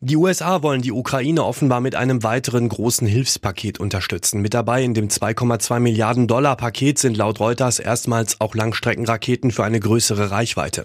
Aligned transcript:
Die 0.00 0.16
USA 0.16 0.62
wollen 0.62 0.82
die 0.82 0.92
Ukraine 0.92 1.42
offenbar 1.44 1.80
mit 1.80 1.94
einem 1.94 2.22
weiteren 2.22 2.68
großen 2.68 3.06
Hilfspaket 3.06 3.80
unterstützen. 3.80 4.42
Mit 4.42 4.52
dabei 4.52 4.82
in 4.82 4.92
dem 4.92 5.08
2,2 5.08 5.80
Milliarden 5.80 6.26
Dollar 6.26 6.56
Paket 6.56 6.98
sind 6.98 7.16
laut 7.16 7.40
Reuters 7.40 7.78
erstmals 7.78 8.40
auch 8.40 8.54
Langstreckenraketen 8.54 9.50
für 9.50 9.64
eine 9.64 9.80
größere 9.80 10.30
Reichweite. 10.30 10.84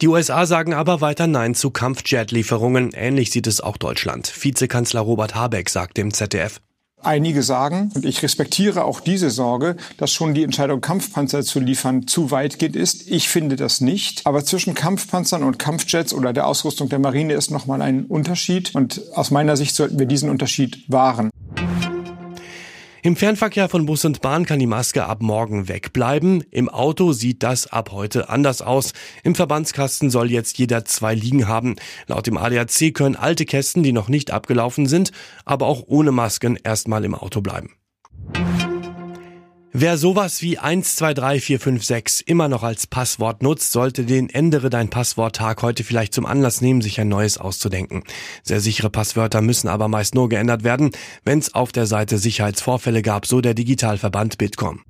Die 0.00 0.08
USA 0.08 0.46
sagen 0.46 0.74
aber 0.74 1.00
weiter 1.00 1.28
Nein 1.28 1.54
zu 1.54 1.70
Kampfjet-Lieferungen. 1.70 2.90
Ähnlich 2.92 3.30
sieht 3.30 3.46
es 3.46 3.60
auch 3.60 3.76
Deutschland. 3.76 4.32
Vizekanzler 4.42 5.02
Robert 5.02 5.34
Habeck 5.36 5.68
sagt 5.68 5.96
dem 5.96 6.12
ZDF. 6.12 6.60
Einige 7.02 7.42
sagen, 7.42 7.90
und 7.94 8.04
ich 8.04 8.22
respektiere 8.22 8.84
auch 8.84 9.00
diese 9.00 9.30
Sorge, 9.30 9.76
dass 9.96 10.12
schon 10.12 10.34
die 10.34 10.42
Entscheidung, 10.42 10.80
Kampfpanzer 10.80 11.42
zu 11.42 11.58
liefern, 11.58 12.06
zu 12.06 12.30
weitgehend 12.30 12.76
ist. 12.76 13.10
Ich 13.10 13.28
finde 13.28 13.56
das 13.56 13.80
nicht. 13.80 14.26
Aber 14.26 14.44
zwischen 14.44 14.74
Kampfpanzern 14.74 15.42
und 15.42 15.58
Kampfjets 15.58 16.12
oder 16.12 16.32
der 16.32 16.46
Ausrüstung 16.46 16.88
der 16.88 16.98
Marine 16.98 17.34
ist 17.34 17.50
nochmal 17.50 17.80
ein 17.80 18.04
Unterschied. 18.04 18.74
Und 18.74 19.00
aus 19.14 19.30
meiner 19.30 19.56
Sicht 19.56 19.74
sollten 19.74 19.98
wir 19.98 20.06
diesen 20.06 20.28
Unterschied 20.28 20.84
wahren. 20.88 21.29
Im 23.02 23.16
Fernverkehr 23.16 23.70
von 23.70 23.86
Bus 23.86 24.04
und 24.04 24.20
Bahn 24.20 24.44
kann 24.44 24.58
die 24.58 24.66
Maske 24.66 25.06
ab 25.06 25.22
morgen 25.22 25.68
wegbleiben. 25.68 26.44
Im 26.50 26.68
Auto 26.68 27.12
sieht 27.12 27.42
das 27.42 27.66
ab 27.66 27.92
heute 27.92 28.28
anders 28.28 28.60
aus. 28.60 28.92
Im 29.22 29.34
Verbandskasten 29.34 30.10
soll 30.10 30.30
jetzt 30.30 30.58
jeder 30.58 30.84
zwei 30.84 31.14
liegen 31.14 31.48
haben. 31.48 31.76
Laut 32.08 32.26
dem 32.26 32.36
ADAC 32.36 32.92
können 32.92 33.16
alte 33.16 33.46
Kästen, 33.46 33.82
die 33.82 33.92
noch 33.92 34.10
nicht 34.10 34.30
abgelaufen 34.30 34.84
sind, 34.84 35.12
aber 35.46 35.66
auch 35.66 35.84
ohne 35.86 36.12
Masken 36.12 36.58
erstmal 36.62 37.06
im 37.06 37.14
Auto 37.14 37.40
bleiben. 37.40 37.79
Wer 39.72 39.98
sowas 39.98 40.42
wie 40.42 40.58
123456 40.58 42.26
immer 42.26 42.48
noch 42.48 42.64
als 42.64 42.88
Passwort 42.88 43.44
nutzt, 43.44 43.70
sollte 43.70 44.04
den 44.04 44.28
Ändere 44.28 44.68
dein 44.68 44.90
Passwort-Tag 44.90 45.62
heute 45.62 45.84
vielleicht 45.84 46.12
zum 46.12 46.26
Anlass 46.26 46.60
nehmen, 46.60 46.82
sich 46.82 47.00
ein 47.00 47.08
neues 47.08 47.38
auszudenken. 47.38 48.02
Sehr 48.42 48.60
sichere 48.60 48.90
Passwörter 48.90 49.42
müssen 49.42 49.68
aber 49.68 49.86
meist 49.86 50.16
nur 50.16 50.28
geändert 50.28 50.64
werden, 50.64 50.90
wenn 51.24 51.38
es 51.38 51.54
auf 51.54 51.70
der 51.70 51.86
Seite 51.86 52.18
Sicherheitsvorfälle 52.18 53.02
gab, 53.02 53.26
so 53.26 53.40
der 53.40 53.54
Digitalverband 53.54 54.38
Bitkom. 54.38 54.80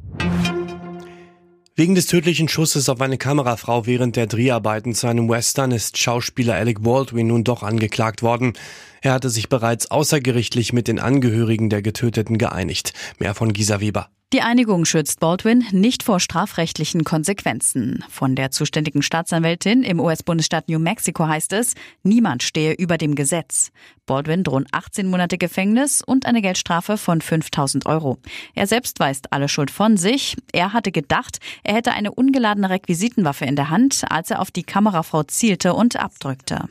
Wegen 1.77 1.94
des 1.94 2.06
tödlichen 2.06 2.48
Schusses 2.48 2.89
auf 2.89 3.03
eine 3.03 3.19
Kamerafrau 3.19 3.84
während 3.84 4.17
der 4.17 4.28
Dreharbeiten 4.28 4.94
zu 4.94 5.09
einem 5.09 5.28
Western 5.28 5.72
ist 5.72 5.98
Schauspieler 5.98 6.55
Alec 6.55 6.83
Baldwin 6.83 7.27
nun 7.27 7.44
doch 7.44 7.62
angeklagt 7.62 8.22
worden. 8.22 8.55
Er 9.03 9.12
hatte 9.12 9.28
sich 9.28 9.50
bereits 9.50 9.91
außergerichtlich 9.91 10.72
mit 10.72 10.89
den 10.89 10.98
Angehörigen 10.98 11.69
der 11.69 11.83
Getöteten 11.83 12.39
geeinigt. 12.39 12.94
Mehr 13.19 13.34
von 13.34 13.53
Gisa 13.53 13.81
Weber. 13.81 14.09
Die 14.33 14.42
Einigung 14.42 14.84
schützt 14.84 15.19
Baldwin 15.19 15.64
nicht 15.73 16.05
vor 16.05 16.20
strafrechtlichen 16.20 17.03
Konsequenzen. 17.03 18.05
Von 18.09 18.37
der 18.37 18.53
zuständigen 18.53 19.03
Staatsanwältin 19.03 19.83
im 19.83 19.98
US-Bundesstaat 19.98 20.69
New 20.69 20.78
Mexico 20.78 21.27
heißt 21.27 21.53
es, 21.53 21.75
niemand 22.05 22.45
stehe 22.45 22.75
über 22.75 22.97
dem 22.97 23.17
Gesetz. 23.17 23.72
Baldwin 24.06 24.45
drohen 24.45 24.67
18 24.70 25.09
Monate 25.09 25.37
Gefängnis 25.37 26.00
und 26.00 26.27
eine 26.27 26.42
Geldstrafe 26.42 26.97
von 26.97 27.20
5000 27.20 27.87
Euro. 27.87 28.19
Er 28.55 28.69
selbst 28.69 29.00
weist 29.00 29.33
alle 29.33 29.48
Schuld 29.48 29.72
von 29.72 29.97
sich. 29.97 30.37
Er 30.53 30.72
hatte 30.72 30.92
gedacht, 30.92 31.41
er 31.65 31.75
hätte 31.75 31.91
eine 31.91 32.12
ungeladene 32.12 32.70
Requisitenwaffe 32.70 33.47
in 33.47 33.56
der 33.56 33.69
Hand, 33.69 34.05
als 34.11 34.31
er 34.31 34.41
auf 34.41 34.53
die 34.53 34.62
Kamerafrau 34.62 35.25
zielte 35.25 35.75
und 35.75 35.97
abdrückte. 35.97 36.69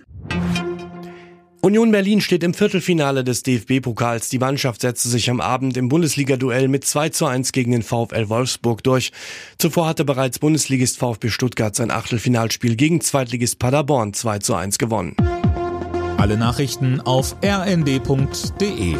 Union 1.61 1.91
Berlin 1.91 2.21
steht 2.21 2.43
im 2.43 2.53
Viertelfinale 2.53 3.25
des 3.25 3.43
DFB-Pokals. 3.43 4.29
Die 4.29 4.39
Mannschaft 4.39 4.79
setzte 4.79 5.09
sich 5.09 5.29
am 5.29 5.41
Abend 5.41 5.75
im 5.75 5.89
Bundesliga-Duell 5.89 6.69
mit 6.69 6.85
2 6.85 7.09
zu 7.09 7.25
1 7.25 7.51
gegen 7.51 7.73
den 7.73 7.83
VfL 7.83 8.29
Wolfsburg 8.29 8.81
durch. 8.83 9.11
Zuvor 9.57 9.87
hatte 9.87 10.05
bereits 10.05 10.39
Bundesligist 10.39 10.97
VfB 10.97 11.27
Stuttgart 11.29 11.75
sein 11.75 11.91
Achtelfinalspiel 11.91 12.77
gegen 12.77 13.01
Zweitligist 13.01 13.59
Paderborn 13.59 14.13
2 14.13 14.39
zu 14.39 14.55
1 14.55 14.77
gewonnen. 14.77 15.17
Alle 16.17 16.37
Nachrichten 16.37 17.01
auf 17.01 17.35
rnd.de 17.43 18.95